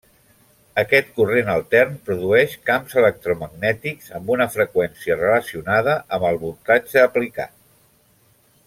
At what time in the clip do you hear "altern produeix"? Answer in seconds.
1.55-2.55